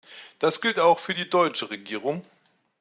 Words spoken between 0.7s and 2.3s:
auch für die deutsche Regierung.